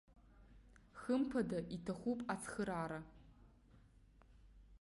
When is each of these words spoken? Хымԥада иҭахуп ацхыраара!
Хымԥада 0.99 1.59
иҭахуп 1.75 2.19
ацхыраара! 2.33 2.99